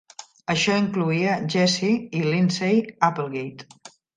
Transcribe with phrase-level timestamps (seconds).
[0.53, 1.91] Això incloïa Jesse
[2.21, 3.83] i Lindsay Applegate.